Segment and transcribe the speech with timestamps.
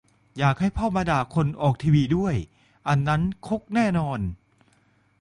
[0.37, 2.35] อย่าให้พ่อมาด่าคนออกทีวีด้วย
[2.87, 4.19] อันนั้นคุกแน่นอน